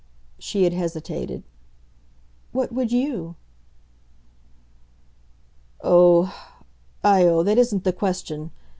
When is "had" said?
0.63-0.73